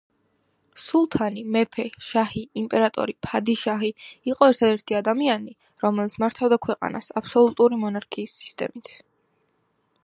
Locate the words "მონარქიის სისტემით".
7.85-8.93